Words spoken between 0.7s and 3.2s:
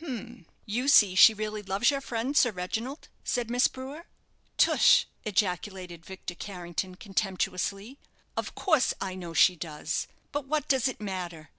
see she really loves your friend, Sir Reginald,"